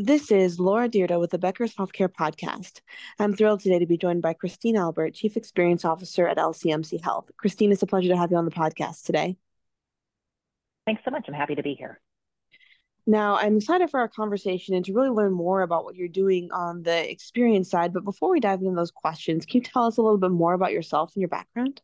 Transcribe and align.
This 0.00 0.30
is 0.30 0.60
Laura 0.60 0.88
Dyrda 0.88 1.18
with 1.18 1.32
the 1.32 1.38
Becker's 1.38 1.74
Healthcare 1.74 2.06
Podcast. 2.06 2.82
I'm 3.18 3.34
thrilled 3.34 3.58
today 3.58 3.80
to 3.80 3.86
be 3.86 3.98
joined 3.98 4.22
by 4.22 4.32
Christine 4.32 4.76
Albert, 4.76 5.14
Chief 5.14 5.36
Experience 5.36 5.84
Officer 5.84 6.28
at 6.28 6.36
LCMC 6.36 7.02
Health. 7.02 7.32
Christine, 7.36 7.72
it's 7.72 7.82
a 7.82 7.86
pleasure 7.86 8.10
to 8.10 8.16
have 8.16 8.30
you 8.30 8.36
on 8.36 8.44
the 8.44 8.52
podcast 8.52 9.06
today. 9.06 9.36
Thanks 10.86 11.02
so 11.04 11.10
much. 11.10 11.24
I'm 11.26 11.34
happy 11.34 11.56
to 11.56 11.64
be 11.64 11.74
here. 11.74 12.00
Now, 13.08 13.38
I'm 13.38 13.56
excited 13.56 13.90
for 13.90 13.98
our 13.98 14.06
conversation 14.06 14.76
and 14.76 14.84
to 14.84 14.92
really 14.92 15.10
learn 15.10 15.32
more 15.32 15.62
about 15.62 15.82
what 15.82 15.96
you're 15.96 16.06
doing 16.06 16.52
on 16.52 16.84
the 16.84 17.10
experience 17.10 17.68
side. 17.68 17.92
But 17.92 18.04
before 18.04 18.30
we 18.30 18.38
dive 18.38 18.60
into 18.60 18.76
those 18.76 18.92
questions, 18.92 19.46
can 19.46 19.62
you 19.62 19.64
tell 19.64 19.86
us 19.86 19.96
a 19.96 20.02
little 20.02 20.16
bit 20.16 20.30
more 20.30 20.52
about 20.52 20.70
yourself 20.70 21.10
and 21.16 21.22
your 21.22 21.28
background? 21.28 21.82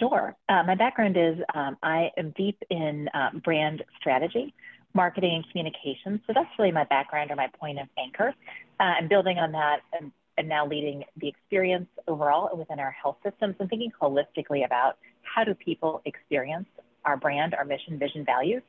Sure. 0.00 0.34
Uh, 0.48 0.64
my 0.66 0.74
background 0.74 1.16
is 1.16 1.36
um, 1.54 1.76
I 1.80 2.10
am 2.18 2.32
deep 2.36 2.60
in 2.70 3.08
um, 3.14 3.40
brand 3.44 3.84
strategy 4.00 4.52
marketing 4.94 5.34
and 5.34 5.50
communications. 5.50 6.20
So 6.26 6.32
that's 6.34 6.48
really 6.58 6.72
my 6.72 6.84
background 6.84 7.30
or 7.30 7.36
my 7.36 7.48
point 7.58 7.78
of 7.80 7.88
anchor. 7.98 8.34
Uh, 8.80 8.94
and 8.98 9.08
building 9.08 9.38
on 9.38 9.52
that 9.52 9.80
and, 9.92 10.10
and 10.38 10.48
now 10.48 10.66
leading 10.66 11.04
the 11.16 11.28
experience 11.28 11.88
overall 12.08 12.56
within 12.56 12.80
our 12.80 12.90
health 12.90 13.16
systems 13.24 13.54
and 13.60 13.68
thinking 13.68 13.92
holistically 14.00 14.64
about 14.64 14.98
how 15.22 15.44
do 15.44 15.54
people 15.54 16.02
experience 16.04 16.66
our 17.04 17.16
brand, 17.16 17.54
our 17.54 17.64
mission, 17.64 17.98
vision, 17.98 18.24
values 18.24 18.62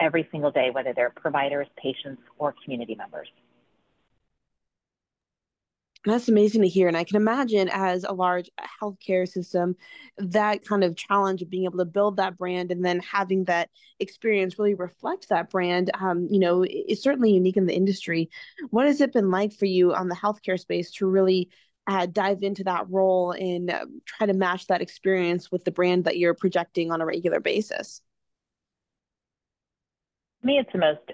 every 0.00 0.28
single 0.32 0.50
day, 0.50 0.70
whether 0.72 0.92
they're 0.94 1.10
providers, 1.10 1.66
patients, 1.76 2.22
or 2.38 2.54
community 2.64 2.94
members. 2.94 3.28
That's 6.04 6.28
amazing 6.28 6.60
to 6.62 6.68
hear. 6.68 6.86
And 6.86 6.96
I 6.98 7.04
can 7.04 7.16
imagine 7.16 7.70
as 7.72 8.04
a 8.04 8.12
large 8.12 8.50
healthcare 8.82 9.26
system, 9.26 9.74
that 10.18 10.62
kind 10.62 10.84
of 10.84 10.96
challenge 10.96 11.40
of 11.40 11.48
being 11.48 11.64
able 11.64 11.78
to 11.78 11.86
build 11.86 12.18
that 12.18 12.36
brand 12.36 12.70
and 12.70 12.84
then 12.84 13.00
having 13.00 13.44
that 13.44 13.70
experience 14.00 14.58
really 14.58 14.74
reflect 14.74 15.30
that 15.30 15.48
brand, 15.48 15.90
um, 15.98 16.28
you 16.30 16.38
know, 16.38 16.62
is 16.62 17.02
certainly 17.02 17.32
unique 17.32 17.56
in 17.56 17.64
the 17.64 17.74
industry. 17.74 18.28
What 18.68 18.86
has 18.86 19.00
it 19.00 19.14
been 19.14 19.30
like 19.30 19.54
for 19.54 19.64
you 19.64 19.94
on 19.94 20.08
the 20.08 20.14
healthcare 20.14 20.60
space 20.60 20.90
to 20.92 21.06
really 21.06 21.48
uh, 21.86 22.06
dive 22.06 22.42
into 22.42 22.64
that 22.64 22.88
role 22.90 23.32
and 23.32 23.70
uh, 23.70 23.86
try 24.04 24.26
to 24.26 24.34
match 24.34 24.66
that 24.66 24.82
experience 24.82 25.50
with 25.50 25.64
the 25.64 25.70
brand 25.70 26.04
that 26.04 26.18
you're 26.18 26.34
projecting 26.34 26.92
on 26.92 27.00
a 27.00 27.06
regular 27.06 27.40
basis? 27.40 28.02
For 30.42 30.48
me, 30.48 30.58
it's 30.58 30.72
the 30.72 30.78
most 30.78 31.12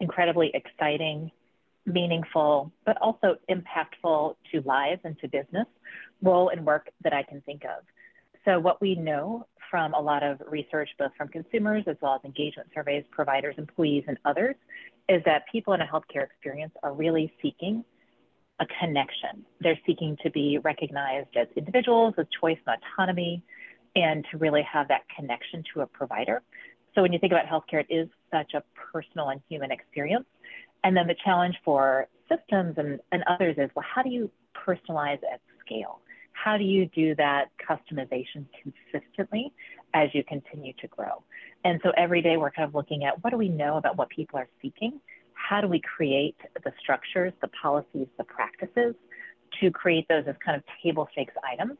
incredibly 0.00 0.50
exciting 0.54 1.30
meaningful, 1.86 2.72
but 2.86 2.96
also 3.00 3.36
impactful 3.50 4.36
to 4.52 4.60
lives 4.62 5.00
and 5.04 5.18
to 5.20 5.28
business 5.28 5.66
role 6.22 6.48
and 6.48 6.64
work 6.64 6.90
that 7.02 7.12
I 7.12 7.22
can 7.22 7.40
think 7.42 7.64
of. 7.64 7.84
So, 8.44 8.58
what 8.58 8.80
we 8.80 8.94
know 8.94 9.46
from 9.70 9.94
a 9.94 10.00
lot 10.00 10.22
of 10.22 10.40
research, 10.48 10.88
both 10.98 11.12
from 11.16 11.28
consumers 11.28 11.84
as 11.86 11.96
well 12.00 12.14
as 12.14 12.20
engagement 12.24 12.68
surveys, 12.74 13.04
providers, 13.10 13.54
employees, 13.58 14.04
and 14.06 14.18
others, 14.24 14.54
is 15.08 15.22
that 15.24 15.44
people 15.50 15.72
in 15.72 15.80
a 15.80 15.86
healthcare 15.86 16.24
experience 16.24 16.72
are 16.82 16.92
really 16.92 17.32
seeking 17.42 17.84
a 18.60 18.66
connection. 18.80 19.44
They're 19.60 19.78
seeking 19.86 20.16
to 20.22 20.30
be 20.30 20.58
recognized 20.58 21.36
as 21.36 21.48
individuals 21.56 22.14
with 22.16 22.28
choice 22.40 22.58
and 22.66 22.76
autonomy 22.80 23.42
and 23.96 24.24
to 24.30 24.38
really 24.38 24.62
have 24.70 24.88
that 24.88 25.02
connection 25.14 25.64
to 25.74 25.80
a 25.80 25.86
provider. 25.86 26.42
So, 26.94 27.02
when 27.02 27.12
you 27.12 27.18
think 27.18 27.32
about 27.32 27.46
healthcare, 27.46 27.84
it 27.88 27.92
is 27.92 28.08
such 28.30 28.54
a 28.54 28.62
personal 28.92 29.30
and 29.30 29.40
human 29.48 29.70
experience. 29.70 30.26
And 30.84 30.94
then 30.94 31.06
the 31.06 31.16
challenge 31.24 31.56
for 31.64 32.06
systems 32.28 32.74
and, 32.76 33.00
and 33.10 33.24
others 33.26 33.56
is, 33.58 33.70
well, 33.74 33.86
how 33.92 34.02
do 34.02 34.10
you 34.10 34.30
personalize 34.54 35.18
at 35.32 35.40
scale? 35.64 36.00
How 36.32 36.58
do 36.58 36.64
you 36.64 36.86
do 36.94 37.14
that 37.16 37.46
customization 37.68 38.44
consistently 38.62 39.52
as 39.94 40.10
you 40.12 40.22
continue 40.24 40.74
to 40.80 40.86
grow? 40.88 41.24
And 41.64 41.80
so 41.82 41.90
every 41.96 42.20
day 42.20 42.36
we're 42.36 42.50
kind 42.50 42.68
of 42.68 42.74
looking 42.74 43.04
at 43.04 43.24
what 43.24 43.30
do 43.30 43.38
we 43.38 43.48
know 43.48 43.78
about 43.78 43.96
what 43.96 44.10
people 44.10 44.38
are 44.38 44.48
seeking? 44.60 45.00
How 45.32 45.62
do 45.62 45.68
we 45.68 45.80
create 45.80 46.36
the 46.62 46.72
structures, 46.78 47.32
the 47.40 47.48
policies, 47.48 48.08
the 48.18 48.24
practices 48.24 48.94
to 49.60 49.70
create 49.70 50.06
those 50.08 50.24
as 50.26 50.34
kind 50.44 50.56
of 50.56 50.62
table 50.82 51.08
stakes 51.12 51.34
items 51.50 51.78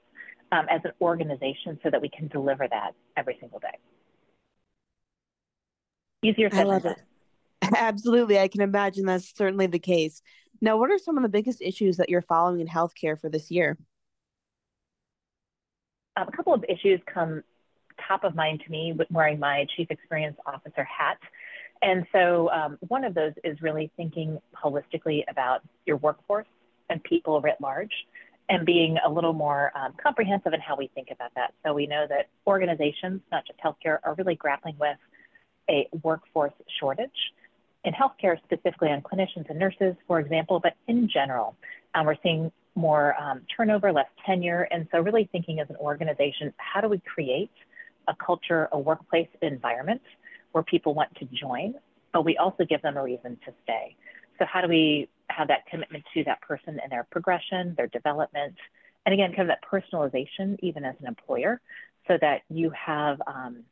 um, 0.52 0.66
as 0.70 0.80
an 0.84 0.92
organization 1.00 1.79
so 1.83 1.90
that 1.90 2.00
we 2.00 2.08
can 2.08 2.29
deliver 2.29 2.67
that 2.68 2.92
every 3.18 3.36
single 3.39 3.58
day? 3.58 3.77
Easier 6.23 6.48
said 6.50 6.67
than 6.67 6.80
done. 6.80 6.95
Absolutely. 7.77 8.39
I 8.39 8.48
can 8.48 8.61
imagine 8.61 9.07
that's 9.07 9.35
certainly 9.36 9.67
the 9.67 9.79
case. 9.79 10.23
Now, 10.61 10.77
what 10.77 10.91
are 10.91 10.98
some 10.98 11.17
of 11.17 11.23
the 11.23 11.29
biggest 11.29 11.61
issues 11.61 11.97
that 11.98 12.08
you're 12.08 12.23
following 12.23 12.61
in 12.61 12.67
healthcare 12.67 13.19
for 13.19 13.29
this 13.29 13.51
year? 13.51 13.77
Um, 16.17 16.29
a 16.29 16.36
couple 16.36 16.55
of 16.55 16.64
issues 16.69 17.01
come 17.13 17.42
top 18.08 18.24
of 18.24 18.35
mind 18.35 18.63
to 18.64 18.70
me 18.70 18.95
wearing 19.11 19.39
my 19.39 19.67
chief 19.77 19.91
experience 19.91 20.36
officer 20.47 20.85
hat. 20.85 21.19
And 21.83 22.07
so 22.13 22.51
um, 22.51 22.79
one 22.89 23.05
of 23.05 23.14
those 23.14 23.33
is 23.42 23.61
really 23.61 23.91
thinking 23.97 24.39
holistically 24.55 25.23
about 25.29 25.63
your 25.86 25.97
workforce 25.98 26.47
and 26.89 27.03
people 27.03 27.41
writ 27.41 27.57
large 27.61 27.92
and 28.48 28.64
being 28.67 28.97
a 29.05 29.11
little 29.11 29.33
more 29.33 29.73
um, 29.77 29.95
comprehensive 30.03 30.53
in 30.53 30.61
how 30.61 30.77
we 30.77 30.89
think 30.95 31.08
about 31.11 31.33
that. 31.35 31.53
So 31.64 31.73
we 31.73 31.86
know 31.86 32.07
that 32.08 32.29
organizations, 32.47 33.20
not 33.33 33.45
just 33.47 33.58
healthcare, 33.61 33.98
are 34.03 34.14
really 34.14 34.35
grappling 34.35 34.77
with 34.79 34.98
a 35.69 35.89
workforce 36.03 36.53
shortage 36.79 37.11
in 37.84 37.92
healthcare, 37.92 38.36
specifically 38.45 38.89
on 38.89 39.02
clinicians 39.02 39.48
and 39.50 39.58
nurses, 39.58 39.95
for 40.06 40.18
example, 40.18 40.61
but 40.61 40.74
in 40.89 41.08
general, 41.08 41.56
um, 41.95 42.06
we're 42.06 42.17
seeing 42.22 42.50
more 42.74 43.14
um, 43.20 43.42
turnover, 43.55 43.92
less 43.92 44.08
tenure. 44.27 44.62
And 44.70 44.89
so, 44.90 45.00
really 45.00 45.28
thinking 45.30 45.61
as 45.61 45.68
an 45.70 45.77
organization, 45.77 46.52
how 46.56 46.80
do 46.80 46.89
we 46.89 47.00
create 47.00 47.50
a 48.08 48.14
culture, 48.14 48.68
a 48.73 48.78
workplace 48.78 49.28
environment 49.42 50.02
where 50.52 50.64
people 50.64 50.94
want 50.94 51.14
to 51.17 51.27
join, 51.27 51.74
but 52.12 52.24
we 52.24 52.36
also 52.36 52.64
give 52.64 52.83
them 52.83 52.96
a 52.96 53.02
reason 53.02 53.39
to 53.44 53.52
stay? 53.62 53.96
So, 54.39 54.46
how 54.46 54.61
do 54.61 54.68
we 54.68 55.08
have 55.30 55.48
that 55.48 55.67
commitment 55.67 56.05
to 56.14 56.24
that 56.24 56.40
person 56.40 56.80
and 56.83 56.90
their 56.90 57.06
progression, 57.11 57.74
their 57.77 57.89
development, 57.89 58.55
and 59.06 59.12
again, 59.12 59.30
kind 59.34 59.48
of 59.50 59.56
that 59.56 59.62
personalization, 59.62 60.56
even 60.61 60.84
as 60.84 60.94
an 61.00 61.06
employer, 61.06 61.61
so 62.08 62.18
that 62.20 62.42
you 62.48 62.70
have 62.70 63.20
um, 63.27 63.64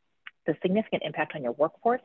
the 0.46 0.56
significant 0.62 1.02
impact 1.04 1.34
on 1.34 1.42
your 1.42 1.52
workforce 1.52 2.02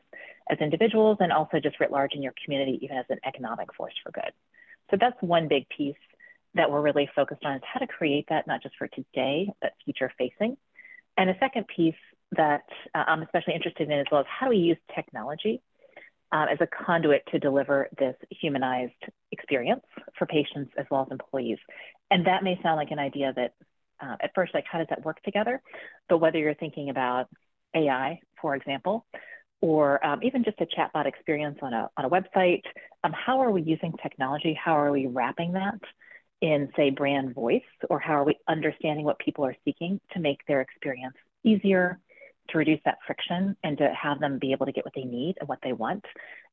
as 0.50 0.58
individuals 0.60 1.18
and 1.20 1.32
also 1.32 1.60
just 1.60 1.80
writ 1.80 1.92
large 1.92 2.14
in 2.14 2.22
your 2.22 2.34
community, 2.44 2.80
even 2.82 2.98
as 2.98 3.06
an 3.10 3.20
economic 3.26 3.74
force 3.76 3.94
for 4.04 4.12
good. 4.12 4.32
So 4.92 4.98
that's 5.00 5.18
one 5.22 5.48
big 5.48 5.68
piece 5.70 5.96
that 6.56 6.72
we're 6.72 6.82
really 6.82 7.10
focused 7.16 7.44
on 7.46 7.56
is 7.56 7.62
how 7.72 7.80
to 7.80 7.88
create 7.88 8.26
that 8.30 8.48
not 8.48 8.64
just 8.64 8.76
for 8.78 8.88
today, 8.88 9.50
but 9.62 9.74
future 9.84 10.12
facing. 10.18 10.58
And 11.18 11.30
a 11.30 11.38
second 11.40 11.66
piece 11.68 11.96
that 12.36 12.64
uh, 12.94 13.04
I'm 13.08 13.22
especially 13.22 13.56
interested 13.56 13.90
in 13.90 14.00
as 14.00 14.06
well 14.12 14.22
is 14.22 14.28
how 14.28 14.48
do 14.48 14.52
we 14.52 14.58
use 14.58 14.78
technology 14.94 15.62
uh, 16.32 16.46
as 16.52 16.58
a 16.60 16.68
conduit 16.68 17.24
to 17.32 17.40
deliver 17.40 17.90
this 17.98 18.16
humanized 18.30 18.94
experience 19.32 19.84
for 20.18 20.26
patients 20.26 20.72
as 20.78 20.86
well 20.92 21.02
as 21.02 21.08
employees. 21.12 21.58
And 22.12 22.28
that 22.28 22.44
may 22.44 22.60
sound 22.62 22.78
like 22.78 22.92
an 22.92 23.00
idea 23.00 23.34
that 23.36 23.54
uh, 24.02 24.16
at 24.22 24.32
first, 24.36 24.54
like 24.54 24.66
how 24.70 24.78
does 24.78 24.88
that 24.90 25.04
work 25.04 25.22
together? 25.24 25.62
But 26.10 26.20
whether 26.20 26.38
you're 26.38 26.54
thinking 26.54 26.90
about 26.90 27.28
AI, 27.74 28.20
for 28.42 28.56
example, 28.56 29.06
or 29.62 30.06
um, 30.06 30.20
even 30.24 30.44
just 30.44 30.60
a 30.62 30.66
chatbot 30.66 31.06
experience 31.06 31.58
on 31.62 31.74
a, 31.74 31.90
on 31.98 32.06
a 32.06 32.10
website, 32.10 32.62
um, 33.04 33.14
how 33.14 33.40
are 33.40 33.52
we 33.52 33.62
using 33.62 33.94
technology? 34.02 34.58
How 34.62 34.78
are 34.78 34.92
we 34.92 35.08
wrapping 35.08 35.54
that 35.54 35.80
in, 36.42 36.70
say, 36.76 36.92
brand 36.92 37.34
voice? 37.34 37.62
Or 37.90 38.00
how 38.00 38.14
are 38.14 38.24
we 38.24 38.36
understanding 38.48 39.06
what 39.06 39.18
people 39.20 39.46
are 39.46 39.56
seeking 39.66 40.00
to 40.14 40.20
make 40.20 40.46
their 40.48 40.62
experience 40.62 41.16
easier, 41.44 42.00
to 42.50 42.58
reduce 42.58 42.80
that 42.86 43.00
friction, 43.06 43.58
and 43.64 43.78
to 43.80 43.92
have 43.94 44.20
them 44.20 44.38
be 44.40 44.52
able 44.52 44.68
to 44.68 44.72
get 44.72 44.86
what 44.86 44.94
they 44.96 45.04
need 45.04 45.36
and 45.40 45.50
what 45.50 45.60
they 45.64 45.74
want 45.74 46.06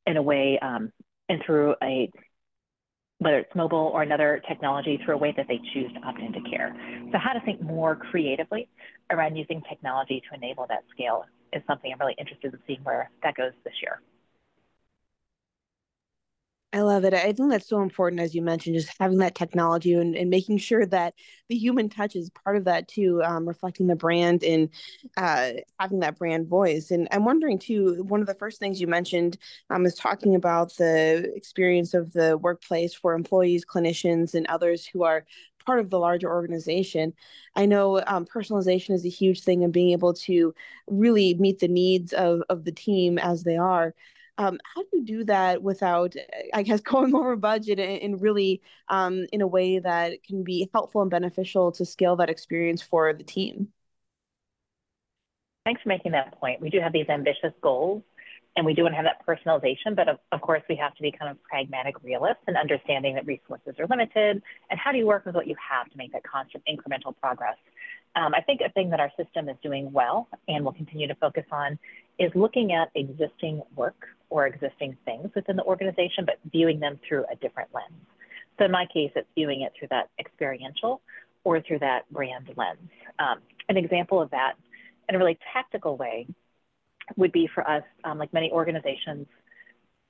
in 0.07 0.17
a 0.17 0.21
way 0.21 0.57
um, 0.61 0.91
and 1.29 1.41
through 1.45 1.75
a 1.83 2.11
whether 3.19 3.39
it's 3.39 3.55
mobile 3.55 3.91
or 3.93 4.01
another 4.01 4.41
technology 4.45 4.99
through 5.03 5.15
a 5.15 5.17
way 5.17 5.33
that 5.37 5.47
they 5.47 5.59
choose 5.73 5.91
to 5.93 5.99
opt 6.05 6.19
into 6.19 6.41
care. 6.49 6.75
So 7.13 7.17
how 7.17 7.31
to 7.31 7.39
think 7.45 7.61
more 7.61 7.95
creatively 7.95 8.67
around 9.09 9.37
using 9.37 9.61
technology 9.69 10.21
to 10.29 10.35
enable 10.35 10.67
that 10.67 10.83
scale 10.91 11.23
is 11.55 11.63
something 11.67 11.91
I'm 11.91 11.99
really 11.99 12.15
interested 12.17 12.53
in 12.53 12.59
seeing 12.67 12.81
where 12.83 13.09
that 13.23 13.35
goes 13.35 13.53
this 13.63 13.73
year. 13.81 14.01
I 16.75 16.81
love 16.81 17.05
it. 17.05 17.13
I 17.13 17.31
think 17.31 17.51
that's 17.51 17.69
so 17.69 17.81
important, 17.81 18.19
as 18.19 18.35
you 18.35 18.41
mentioned, 18.41 18.75
just 18.75 18.93
having 18.99 19.19
that 19.19 19.33
technology 19.33 19.93
and, 19.93 20.13
and 20.13 20.29
making 20.29 20.57
sure 20.57 20.85
that 20.87 21.13
the 21.47 21.55
human 21.55 21.87
touch 21.87 22.17
is 22.17 22.29
part 22.43 22.57
of 22.57 22.65
that 22.65 22.89
too, 22.89 23.23
um, 23.23 23.47
reflecting 23.47 23.87
the 23.87 23.95
brand 23.95 24.43
and 24.43 24.67
uh, 25.15 25.51
having 25.79 26.01
that 26.01 26.17
brand 26.17 26.49
voice. 26.49 26.91
And 26.91 27.07
I'm 27.11 27.23
wondering 27.23 27.59
too, 27.59 28.03
one 28.03 28.19
of 28.19 28.27
the 28.27 28.33
first 28.33 28.59
things 28.59 28.81
you 28.81 28.87
mentioned 28.87 29.37
um, 29.69 29.85
is 29.85 29.95
talking 29.95 30.35
about 30.35 30.75
the 30.75 31.31
experience 31.33 31.93
of 31.93 32.11
the 32.11 32.37
workplace 32.37 32.93
for 32.93 33.13
employees, 33.13 33.63
clinicians, 33.63 34.33
and 34.33 34.45
others 34.47 34.85
who 34.85 35.03
are 35.03 35.25
part 35.65 35.79
of 35.79 35.89
the 35.89 35.99
larger 35.99 36.29
organization. 36.29 37.13
I 37.55 37.65
know 37.65 38.01
um, 38.07 38.25
personalization 38.25 38.93
is 38.93 39.05
a 39.05 39.09
huge 39.09 39.41
thing 39.41 39.63
and 39.63 39.73
being 39.73 39.91
able 39.91 40.13
to 40.13 40.53
really 40.87 41.33
meet 41.35 41.59
the 41.59 41.67
needs 41.67 42.13
of, 42.13 42.41
of 42.49 42.65
the 42.65 42.71
team 42.71 43.17
as 43.17 43.43
they 43.43 43.57
are. 43.57 43.93
Um, 44.37 44.59
how 44.75 44.81
do 44.81 44.89
you 44.93 45.05
do 45.05 45.23
that 45.25 45.63
without, 45.63 46.15
I 46.53 46.63
guess, 46.63 46.81
going 46.81 47.15
over 47.15 47.35
budget 47.35 47.79
and, 47.79 48.01
and 48.01 48.21
really 48.21 48.61
um, 48.89 49.25
in 49.31 49.41
a 49.41 49.47
way 49.47 49.79
that 49.79 50.23
can 50.23 50.43
be 50.43 50.69
helpful 50.73 51.01
and 51.01 51.11
beneficial 51.11 51.71
to 51.73 51.85
scale 51.85 52.17
that 52.17 52.29
experience 52.29 52.81
for 52.81 53.13
the 53.13 53.23
team? 53.23 53.69
Thanks 55.65 55.81
for 55.81 55.89
making 55.89 56.11
that 56.11 56.39
point. 56.39 56.61
We 56.61 56.69
do 56.69 56.79
have 56.79 56.93
these 56.93 57.09
ambitious 57.09 57.53
goals 57.61 58.03
and 58.55 58.65
we 58.65 58.73
do 58.73 58.83
want 58.83 58.93
to 58.93 58.95
have 58.95 59.05
that 59.05 59.25
personalization, 59.25 59.95
but 59.95 60.07
of, 60.07 60.17
of, 60.31 60.41
course 60.41 60.61
we 60.69 60.75
have 60.75 60.95
to 60.95 61.01
be 61.01 61.11
kind 61.11 61.29
of 61.29 61.41
pragmatic 61.43 62.01
realists 62.03 62.43
and 62.47 62.55
understanding 62.55 63.15
that 63.15 63.25
resources 63.25 63.75
are 63.79 63.87
limited. 63.87 64.41
And 64.69 64.79
how 64.79 64.91
do 64.91 64.97
you 64.97 65.05
work 65.05 65.25
with 65.25 65.35
what 65.35 65.47
you 65.47 65.55
have 65.57 65.89
to 65.91 65.97
make 65.97 66.13
that 66.13 66.23
constant 66.23 66.63
incremental 66.65 67.13
progress? 67.19 67.57
Um, 68.15 68.33
I 68.33 68.41
think 68.41 68.61
a 68.65 68.69
thing 68.69 68.89
that 68.91 69.01
our 69.01 69.11
system 69.17 69.49
is 69.49 69.57
doing 69.61 69.91
well 69.91 70.29
and 70.47 70.63
will 70.63 70.71
continue 70.71 71.07
to 71.07 71.15
focus 71.15 71.43
on 71.51 71.77
is 72.17 72.31
looking 72.33 72.71
at 72.71 72.89
existing 72.95 73.61
work 73.75 74.07
or 74.29 74.47
existing 74.47 74.95
things 75.03 75.29
within 75.35 75.57
the 75.57 75.63
organization, 75.63 76.25
but 76.25 76.39
viewing 76.49 76.79
them 76.79 76.97
through 77.07 77.25
a 77.31 77.35
different 77.35 77.69
lens. 77.73 77.91
So 78.57 78.65
in 78.65 78.71
my 78.71 78.85
case, 78.85 79.11
it's 79.15 79.27
viewing 79.35 79.61
it 79.61 79.73
through 79.77 79.89
that 79.89 80.09
experiential 80.17 81.01
or 81.43 81.59
through 81.59 81.79
that 81.79 82.09
brand 82.09 82.49
lens. 82.55 82.89
Um, 83.19 83.39
an 83.67 83.75
example 83.75 84.21
of 84.21 84.31
that 84.31 84.53
in 85.09 85.15
a 85.15 85.17
really 85.17 85.37
tactical 85.53 85.97
way 85.97 86.27
would 87.15 87.31
be 87.31 87.49
for 87.53 87.67
us, 87.69 87.83
um, 88.03 88.17
like 88.17 88.33
many 88.33 88.51
organizations, 88.51 89.27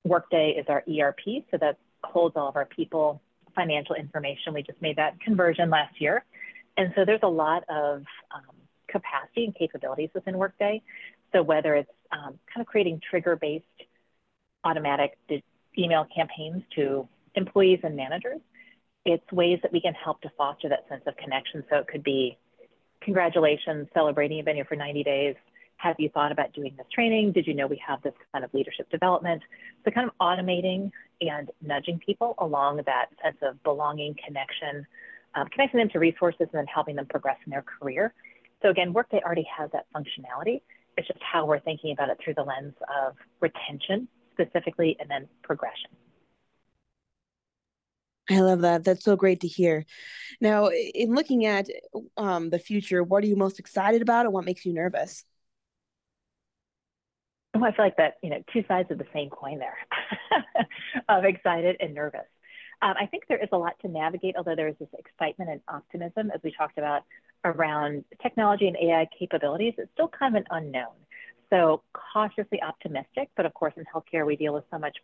Workday 0.04 0.52
is 0.52 0.66
our 0.70 0.84
ERP, 0.88 1.44
so 1.50 1.58
that 1.60 1.78
holds 2.04 2.36
all 2.36 2.48
of 2.48 2.56
our 2.56 2.66
people 2.66 3.22
financial 3.56 3.96
information. 3.96 4.54
We 4.54 4.62
just 4.62 4.82
made 4.82 4.98
that 4.98 5.20
conversion 5.20 5.70
last 5.70 6.00
year. 6.00 6.24
And 6.78 6.92
so 6.96 7.06
there's 7.06 7.22
a 7.24 7.28
lot 7.28 7.64
of 7.70 8.04
um, 8.34 8.56
capacity 8.88 9.46
and 9.46 9.56
capabilities 9.56 10.10
within 10.14 10.38
Workday. 10.38 10.84
So 11.34 11.42
whether 11.42 11.76
it's 11.76 11.90
um, 12.12 12.38
kind 12.54 12.62
of 12.62 12.68
creating 12.68 13.02
trigger-based 13.10 13.66
automatic 14.64 15.18
email 15.78 16.06
campaigns 16.16 16.64
to 16.76 17.08
employees 17.36 17.80
and 17.84 17.96
managers, 17.96 18.40
it's 19.06 19.32
ways 19.32 19.60
that 19.62 19.72
we 19.72 19.82
can 19.82 19.94
help 19.94 20.22
to 20.22 20.32
foster 20.38 20.70
that 20.70 20.88
sense 20.90 21.04
of 21.06 21.16
connection. 21.18 21.64
So 21.70 21.78
it 21.78 21.88
could 21.88 22.04
be 22.04 22.38
congratulations, 23.02 23.88
celebrating 23.94 24.38
you've 24.38 24.46
been 24.46 24.56
here 24.56 24.66
for 24.66 24.76
90 24.76 25.04
days, 25.04 25.36
have 25.77 25.95
you 26.00 26.10
thought 26.10 26.31
about 26.31 26.54
doing 26.54 26.74
this 26.77 26.88
training? 26.94 27.31
Did 27.31 27.48
you 27.48 27.54
know 27.54 27.68
we 27.68 27.81
have 27.86 28.01
this 28.01 28.13
kind 28.31 28.44
of 28.44 28.54
leadership 28.54 28.89
development? 28.89 29.42
So 29.83 29.92
kind 29.92 30.10
of 30.10 30.16
automating 30.19 30.92
and 31.22 31.50
nudging 31.62 32.00
people 32.00 32.36
along 32.39 32.81
that 32.86 33.07
sense 33.24 33.38
of 33.42 33.62
belonging, 33.63 34.16
connection, 34.25 34.86
um, 35.36 35.48
connecting 35.50 35.80
them 35.80 35.89
to 35.89 36.00
resources 36.00 36.42
and 36.42 36.54
then 36.54 36.68
helping 36.68 36.95
them 36.95 37.06
progress 37.06 37.38
in 37.45 37.51
their 37.51 37.63
career. 37.63 38.13
So 38.62 38.69
again, 38.69 38.94
Workday 38.94 39.22
already 39.24 39.48
has 39.56 39.69
that 39.72 39.86
functionality. 39.95 40.62
It's 40.98 41.07
just 41.07 41.19
how 41.22 41.45
we're 41.45 41.60
thinking 41.60 41.92
about 41.92 42.10
it 42.10 42.18
through 42.24 42.36
the 42.36 42.44
lens 42.44 42.74
of 43.06 43.16
retention 43.42 44.07
specifically 44.33 44.98
and 45.00 45.10
then 45.10 45.27
progression. 45.44 45.92
I 48.30 48.39
love 48.39 48.62
that. 48.62 48.83
That's 48.83 49.04
so 49.04 49.16
great 49.16 49.42
to 49.42 49.48
hear. 49.48 49.86
Now, 50.42 50.69
in 50.69 51.13
looking 51.13 51.45
at 51.45 51.68
um, 52.18 52.50
the 52.50 52.57
future, 52.57 53.04
what 53.04 53.24
are 53.24 53.27
you 53.27 53.36
most 53.36 53.60
excited 53.60 54.01
about 54.01 54.25
and 54.25 54.33
what 54.33 54.45
makes 54.45 54.66
you 54.66 54.74
nervous? 54.74 55.24
Oh, 57.56 57.63
I 57.63 57.72
feel 57.72 57.86
like 57.86 57.98
that, 57.98 58.18
you 58.22 58.30
know, 58.30 58.44
two 58.54 58.63
sides 58.68 58.92
of 58.92 58.98
the 58.98 59.07
same 59.13 59.30
coin 59.30 59.60
there 59.60 59.78
of 61.10 61.24
excited 61.24 61.78
and 61.80 61.94
nervous. 61.94 62.25
Um, 62.81 62.94
I 63.00 63.06
think 63.06 63.24
there 63.28 63.42
is 63.42 63.50
a 63.52 63.57
lot 63.57 63.74
to 63.81 63.88
navigate, 63.88 64.36
although 64.38 64.56
there 64.56 64.68
is 64.68 64.75
this 64.80 64.90
excitement 64.98 65.50
and 65.50 65.62
optimism, 65.68 66.30
as 66.34 66.42
we 66.44 66.54
talked 66.57 66.78
about, 66.78 67.04
around 67.44 68.04
technology 68.22 68.68
and 68.68 68.75
AI 68.78 69.07
capabilities. 69.18 69.74
It's 69.78 69.92
still 69.94 70.10
kind 70.10 70.36
of 70.36 70.42
an 70.42 70.48
unknown. 70.52 70.94
So 71.50 71.84
cautiously 72.13 72.62
optimistic, 72.62 73.30
but 73.38 73.46
of 73.46 73.54
course 73.54 73.74
in 73.78 73.86
healthcare 73.86 74.25
we 74.25 74.36
deal 74.36 74.54
with 74.54 74.66
so 74.72 74.80
much 74.80 74.98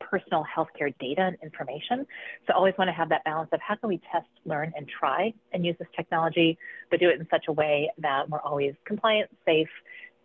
personal 0.00 0.44
healthcare 0.44 0.92
data 0.98 1.22
and 1.22 1.36
information. 1.42 2.06
So 2.46 2.54
always 2.54 2.74
want 2.78 2.88
to 2.88 2.92
have 2.92 3.08
that 3.08 3.24
balance 3.24 3.48
of 3.52 3.60
how 3.60 3.76
can 3.76 3.88
we 3.88 4.00
test, 4.12 4.26
learn, 4.44 4.72
and 4.76 4.88
try 4.88 5.32
and 5.52 5.64
use 5.64 5.76
this 5.78 5.88
technology, 5.96 6.58
but 6.90 7.00
do 7.00 7.08
it 7.08 7.18
in 7.18 7.26
such 7.30 7.44
a 7.48 7.52
way 7.52 7.90
that 7.98 8.28
we're 8.28 8.40
always 8.40 8.74
compliant, 8.84 9.30
safe, 9.44 9.68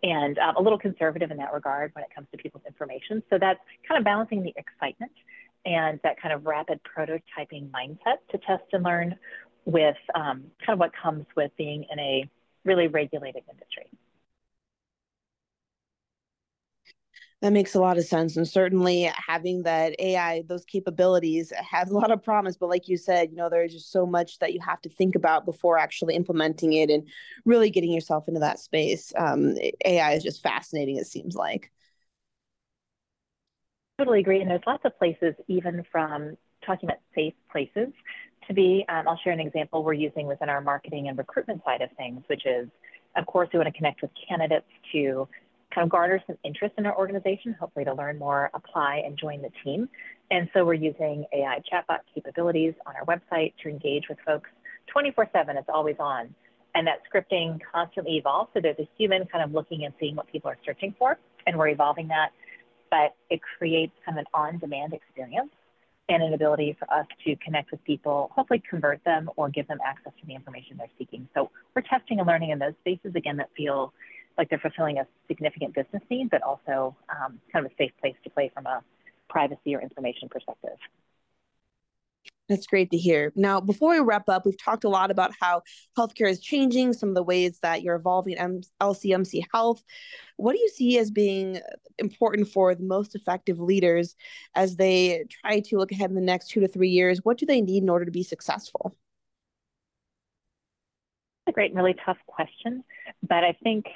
and 0.02 0.38
um, 0.38 0.56
a 0.56 0.60
little 0.60 0.78
conservative 0.78 1.30
in 1.30 1.36
that 1.38 1.52
regard 1.52 1.92
when 1.94 2.04
it 2.04 2.10
comes 2.14 2.26
to 2.32 2.38
people's 2.38 2.64
information. 2.66 3.22
So 3.30 3.38
that's 3.38 3.60
kind 3.88 3.98
of 3.98 4.04
balancing 4.04 4.42
the 4.42 4.52
excitement 4.56 5.12
and 5.64 6.00
that 6.02 6.20
kind 6.20 6.34
of 6.34 6.44
rapid 6.44 6.80
prototyping 6.82 7.70
mindset 7.70 8.18
to 8.30 8.38
test 8.38 8.64
and 8.72 8.82
learn 8.82 9.16
with 9.64 9.96
um, 10.14 10.44
kind 10.64 10.74
of 10.74 10.78
what 10.78 10.90
comes 11.00 11.24
with 11.36 11.52
being 11.56 11.86
in 11.90 11.98
a 11.98 12.28
really 12.64 12.88
regulated 12.88 13.44
industry. 13.50 13.86
That 17.42 17.52
makes 17.52 17.74
a 17.74 17.80
lot 17.80 17.98
of 17.98 18.04
sense. 18.04 18.36
And 18.36 18.46
certainly 18.46 19.10
having 19.26 19.64
that 19.64 19.96
AI, 19.98 20.44
those 20.46 20.64
capabilities 20.64 21.52
has 21.56 21.90
a 21.90 21.94
lot 21.98 22.12
of 22.12 22.22
promise. 22.22 22.56
But 22.56 22.68
like 22.68 22.86
you 22.86 22.96
said, 22.96 23.30
you 23.32 23.36
know, 23.36 23.50
there's 23.50 23.72
just 23.72 23.90
so 23.90 24.06
much 24.06 24.38
that 24.38 24.52
you 24.52 24.60
have 24.60 24.80
to 24.82 24.88
think 24.88 25.16
about 25.16 25.44
before 25.44 25.76
actually 25.76 26.14
implementing 26.14 26.72
it 26.74 26.88
and 26.88 27.08
really 27.44 27.68
getting 27.68 27.90
yourself 27.92 28.28
into 28.28 28.38
that 28.40 28.60
space. 28.60 29.12
Um, 29.16 29.56
AI 29.84 30.12
is 30.12 30.22
just 30.22 30.40
fascinating, 30.40 30.98
it 30.98 31.06
seems 31.08 31.34
like. 31.34 31.72
Totally 33.98 34.20
agree. 34.20 34.40
And 34.40 34.48
there's 34.48 34.62
lots 34.64 34.84
of 34.84 34.96
places, 34.96 35.34
even 35.48 35.84
from 35.90 36.36
talking 36.64 36.88
about 36.88 37.00
safe 37.12 37.34
places 37.50 37.88
to 38.46 38.54
be. 38.54 38.84
Um, 38.88 39.08
I'll 39.08 39.18
share 39.24 39.32
an 39.32 39.40
example 39.40 39.82
we're 39.82 39.94
using 39.94 40.28
within 40.28 40.48
our 40.48 40.60
marketing 40.60 41.08
and 41.08 41.18
recruitment 41.18 41.62
side 41.64 41.82
of 41.82 41.90
things, 41.96 42.22
which 42.28 42.46
is, 42.46 42.68
of 43.16 43.26
course, 43.26 43.48
we 43.52 43.58
want 43.58 43.66
to 43.66 43.76
connect 43.76 44.00
with 44.00 44.12
candidates 44.28 44.66
to 44.92 45.28
kind 45.74 45.84
of 45.84 45.90
garner 45.90 46.22
some 46.26 46.36
interest 46.44 46.74
in 46.78 46.86
our 46.86 46.96
organization, 46.96 47.54
hopefully 47.58 47.84
to 47.84 47.94
learn 47.94 48.18
more, 48.18 48.50
apply, 48.54 49.02
and 49.04 49.18
join 49.18 49.42
the 49.42 49.50
team. 49.64 49.88
And 50.30 50.48
so 50.52 50.64
we're 50.64 50.74
using 50.74 51.24
AI 51.32 51.60
chatbot 51.70 52.00
capabilities 52.14 52.74
on 52.86 52.94
our 52.96 53.04
website 53.04 53.54
to 53.62 53.68
engage 53.68 54.04
with 54.08 54.18
folks 54.26 54.50
24 54.92 55.28
7. 55.32 55.56
It's 55.56 55.68
always 55.72 55.96
on. 55.98 56.34
And 56.74 56.86
that 56.86 57.00
scripting 57.12 57.58
constantly 57.70 58.16
evolves. 58.16 58.50
So 58.54 58.60
there's 58.60 58.78
a 58.78 58.88
human 58.96 59.26
kind 59.26 59.44
of 59.44 59.52
looking 59.52 59.84
and 59.84 59.92
seeing 60.00 60.16
what 60.16 60.26
people 60.30 60.50
are 60.50 60.58
searching 60.64 60.94
for, 60.98 61.18
and 61.46 61.58
we're 61.58 61.68
evolving 61.68 62.08
that. 62.08 62.30
But 62.90 63.14
it 63.30 63.40
creates 63.58 63.92
kind 64.04 64.18
of 64.18 64.22
an 64.22 64.26
on 64.34 64.58
demand 64.58 64.94
experience 64.94 65.50
and 66.08 66.22
an 66.22 66.34
ability 66.34 66.76
for 66.78 66.90
us 66.92 67.06
to 67.24 67.36
connect 67.36 67.70
with 67.70 67.82
people, 67.84 68.30
hopefully 68.34 68.62
convert 68.68 69.02
them 69.04 69.30
or 69.36 69.48
give 69.48 69.66
them 69.68 69.78
access 69.84 70.12
to 70.20 70.26
the 70.26 70.34
information 70.34 70.76
they're 70.76 70.88
seeking. 70.98 71.28
So 71.34 71.50
we're 71.74 71.82
testing 71.82 72.18
and 72.18 72.26
learning 72.26 72.50
in 72.50 72.58
those 72.58 72.74
spaces, 72.80 73.14
again, 73.14 73.36
that 73.36 73.50
feel 73.56 73.92
like 74.38 74.48
they're 74.48 74.58
fulfilling 74.58 74.98
a 74.98 75.06
significant 75.28 75.74
business 75.74 76.02
need, 76.10 76.30
but 76.30 76.42
also 76.42 76.96
um, 77.10 77.40
kind 77.52 77.64
of 77.64 77.72
a 77.72 77.74
safe 77.76 77.92
place 78.00 78.14
to 78.24 78.30
play 78.30 78.50
from 78.54 78.66
a 78.66 78.82
privacy 79.28 79.74
or 79.74 79.80
information 79.80 80.28
perspective. 80.28 80.78
That's 82.48 82.66
great 82.66 82.90
to 82.90 82.98
hear. 82.98 83.32
Now, 83.34 83.60
before 83.60 83.92
we 83.92 84.00
wrap 84.00 84.28
up, 84.28 84.44
we've 84.44 84.62
talked 84.62 84.84
a 84.84 84.88
lot 84.88 85.10
about 85.10 85.32
how 85.40 85.62
healthcare 85.96 86.28
is 86.28 86.40
changing, 86.40 86.92
some 86.92 87.08
of 87.08 87.14
the 87.14 87.22
ways 87.22 87.58
that 87.62 87.82
you're 87.82 87.94
evolving 87.94 88.36
LCMC 88.80 89.44
Health. 89.52 89.82
What 90.36 90.52
do 90.52 90.58
you 90.58 90.68
see 90.68 90.98
as 90.98 91.10
being 91.10 91.60
important 91.98 92.48
for 92.48 92.74
the 92.74 92.82
most 92.82 93.14
effective 93.14 93.58
leaders 93.58 94.16
as 94.54 94.76
they 94.76 95.24
try 95.30 95.60
to 95.60 95.78
look 95.78 95.92
ahead 95.92 96.10
in 96.10 96.16
the 96.16 96.20
next 96.20 96.48
two 96.48 96.60
to 96.60 96.68
three 96.68 96.90
years? 96.90 97.20
What 97.22 97.38
do 97.38 97.46
they 97.46 97.62
need 97.62 97.84
in 97.84 97.88
order 97.88 98.04
to 98.04 98.10
be 98.10 98.24
successful? 98.24 98.94
That's 101.46 101.54
a 101.54 101.54
great 101.54 101.74
really 101.74 101.94
tough 102.04 102.18
question. 102.26 102.84
But 103.26 103.44
I 103.44 103.56
think 103.62 103.86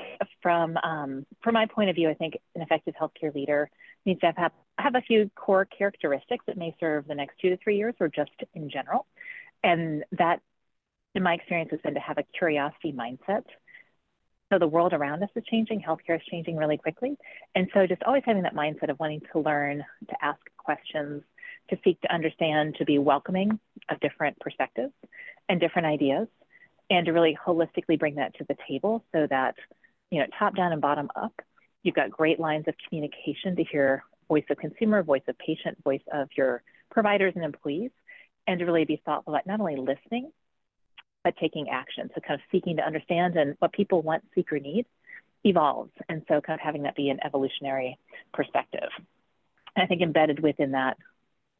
from 0.40 0.76
um, 0.76 1.26
from 1.42 1.54
my 1.54 1.66
point 1.66 1.90
of 1.90 1.96
view, 1.96 2.08
I 2.08 2.14
think 2.14 2.38
an 2.54 2.62
effective 2.62 2.94
healthcare 3.00 3.34
leader 3.34 3.68
needs 4.04 4.20
to 4.20 4.32
have, 4.36 4.52
have 4.78 4.94
a 4.94 5.00
few 5.00 5.30
core 5.34 5.64
characteristics 5.64 6.44
that 6.46 6.56
may 6.56 6.74
serve 6.78 7.08
the 7.08 7.14
next 7.14 7.40
two 7.40 7.50
to 7.50 7.56
three 7.56 7.76
years 7.76 7.94
or 7.98 8.08
just 8.08 8.30
in 8.54 8.70
general. 8.70 9.06
And 9.64 10.04
that, 10.12 10.40
in 11.14 11.22
my 11.22 11.34
experience, 11.34 11.70
has 11.72 11.80
been 11.80 11.94
to 11.94 12.00
have 12.00 12.18
a 12.18 12.24
curiosity 12.38 12.92
mindset. 12.92 13.42
So 14.52 14.60
the 14.60 14.68
world 14.68 14.92
around 14.92 15.24
us 15.24 15.30
is 15.34 15.42
changing, 15.50 15.82
healthcare 15.82 16.16
is 16.16 16.22
changing 16.30 16.56
really 16.56 16.76
quickly. 16.76 17.16
And 17.56 17.68
so 17.74 17.84
just 17.86 18.04
always 18.04 18.22
having 18.24 18.44
that 18.44 18.54
mindset 18.54 18.90
of 18.90 19.00
wanting 19.00 19.22
to 19.32 19.40
learn, 19.40 19.84
to 20.08 20.24
ask 20.24 20.38
questions, 20.56 21.24
to 21.70 21.78
seek 21.82 22.00
to 22.02 22.14
understand, 22.14 22.76
to 22.78 22.84
be 22.84 22.98
welcoming 22.98 23.58
of 23.88 23.98
different 23.98 24.38
perspectives 24.38 24.92
and 25.48 25.58
different 25.58 25.86
ideas 25.86 26.28
and 26.90 27.06
to 27.06 27.12
really 27.12 27.36
holistically 27.46 27.98
bring 27.98 28.16
that 28.16 28.34
to 28.34 28.44
the 28.48 28.56
table 28.68 29.04
so 29.12 29.26
that, 29.28 29.54
you 30.10 30.20
know, 30.20 30.26
top 30.38 30.54
down 30.54 30.72
and 30.72 30.80
bottom 30.80 31.10
up, 31.16 31.32
you've 31.82 31.94
got 31.94 32.10
great 32.10 32.38
lines 32.38 32.64
of 32.68 32.74
communication 32.88 33.56
to 33.56 33.64
hear 33.64 34.04
voice 34.28 34.44
of 34.50 34.56
consumer, 34.56 35.02
voice 35.02 35.22
of 35.28 35.36
patient, 35.38 35.82
voice 35.82 36.02
of 36.12 36.28
your 36.36 36.62
providers 36.90 37.32
and 37.36 37.44
employees, 37.44 37.90
and 38.46 38.58
to 38.58 38.64
really 38.64 38.84
be 38.84 39.00
thoughtful 39.04 39.34
about 39.34 39.46
not 39.46 39.60
only 39.60 39.76
listening, 39.76 40.30
but 41.24 41.36
taking 41.38 41.68
action. 41.68 42.08
So 42.14 42.20
kind 42.20 42.40
of 42.40 42.44
seeking 42.52 42.76
to 42.76 42.86
understand 42.86 43.36
and 43.36 43.56
what 43.58 43.72
people 43.72 44.02
want, 44.02 44.24
seek, 44.34 44.52
or 44.52 44.60
need 44.60 44.86
evolves. 45.44 45.90
And 46.08 46.22
so 46.28 46.40
kind 46.40 46.58
of 46.58 46.64
having 46.64 46.82
that 46.82 46.96
be 46.96 47.08
an 47.10 47.18
evolutionary 47.24 47.98
perspective. 48.32 48.88
And 49.74 49.82
I 49.82 49.86
think 49.86 50.02
embedded 50.02 50.40
within 50.40 50.72
that 50.72 50.96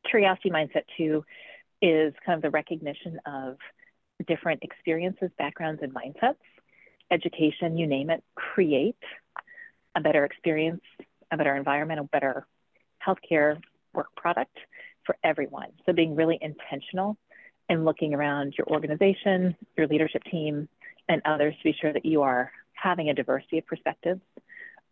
curiosity 0.09 0.50
mindset 0.50 0.85
too 0.97 1.25
is 1.83 2.14
kind 2.25 2.37
of 2.37 2.42
the 2.42 2.50
recognition 2.50 3.21
of 3.26 3.59
different 4.27 4.63
experiences, 4.63 5.31
backgrounds, 5.39 5.83
and 5.83 5.93
mindsets, 5.95 6.37
education, 7.11 7.77
you 7.77 7.87
name 7.87 8.11
it, 8.11 8.23
create 8.35 8.97
a 9.95 10.01
better 10.01 10.25
experience, 10.25 10.83
a 11.31 11.37
better 11.37 11.57
environment, 11.57 12.01
a 12.01 12.05
better 12.05 12.47
healthcare 13.07 13.61
work 13.95 14.15
product 14.17 14.57
for 15.05 15.17
everyone. 15.23 15.69
So 15.85 15.93
being 15.93 16.15
really 16.15 16.39
intentional 16.41 17.17
and 17.69 17.85
looking 17.85 18.15
around 18.15 18.55
your 18.59 18.67
organization, 18.69 19.57
your 19.77 19.87
leadership 19.87 20.23
team, 20.25 20.69
and 21.09 21.23
others 21.25 21.55
to 21.59 21.65
be 21.65 21.77
sure 21.81 21.93
that 21.93 22.05
you 22.05 22.23
are 22.23 22.51
having 22.73 23.09
a 23.09 23.15
diversity 23.15 23.59
of 23.59 23.67
perspectives 23.67 24.21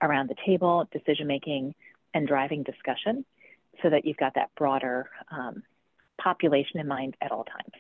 around 0.01 0.29
the 0.29 0.37
table, 0.47 0.89
decision 0.93 1.27
making, 1.27 1.75
and 2.15 2.27
driving 2.27 2.63
discussion 2.63 3.25
so 3.83 3.91
that 3.91 4.05
you've 4.05 4.17
got 4.17 4.35
that 4.35 4.51
broader 4.57 5.09
um, 5.31 5.63
population 6.21 6.81
in 6.81 6.87
mind 6.87 7.17
at 7.21 7.33
all 7.33 7.45
times. 7.45 7.73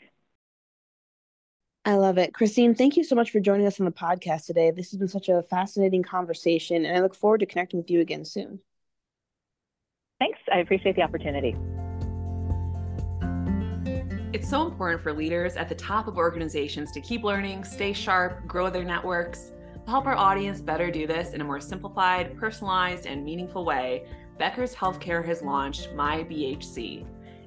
I 1.86 1.96
love 1.96 2.16
it. 2.16 2.32
Christine, 2.32 2.74
thank 2.74 2.96
you 2.96 3.04
so 3.04 3.14
much 3.14 3.30
for 3.30 3.40
joining 3.40 3.66
us 3.66 3.78
on 3.78 3.84
the 3.84 3.92
podcast 3.92 4.46
today. 4.46 4.70
This 4.70 4.90
has 4.90 4.98
been 4.98 5.08
such 5.08 5.28
a 5.28 5.42
fascinating 5.42 6.02
conversation, 6.02 6.86
and 6.86 6.96
I 6.96 7.00
look 7.00 7.14
forward 7.14 7.40
to 7.40 7.46
connecting 7.46 7.78
with 7.78 7.90
you 7.90 8.00
again 8.00 8.24
soon. 8.24 8.58
Thanks. 10.18 10.38
I 10.50 10.60
appreciate 10.60 10.96
the 10.96 11.02
opportunity. 11.02 11.54
It's 14.32 14.48
so 14.48 14.66
important 14.66 15.02
for 15.02 15.12
leaders 15.12 15.56
at 15.56 15.68
the 15.68 15.74
top 15.74 16.08
of 16.08 16.16
organizations 16.16 16.90
to 16.92 17.00
keep 17.00 17.22
learning, 17.22 17.64
stay 17.64 17.92
sharp, 17.92 18.46
grow 18.46 18.70
their 18.70 18.82
networks. 18.82 19.52
To 19.84 19.90
help 19.90 20.06
our 20.06 20.16
audience 20.16 20.60
better 20.60 20.90
do 20.90 21.06
this 21.06 21.34
in 21.34 21.42
a 21.42 21.44
more 21.44 21.60
simplified, 21.60 22.36
personalized, 22.38 23.06
and 23.06 23.22
meaningful 23.22 23.66
way, 23.66 24.06
Becker's 24.38 24.74
Healthcare 24.74 25.24
has 25.24 25.42
launched 25.42 25.92
My 25.92 26.24
BHC. 26.24 27.06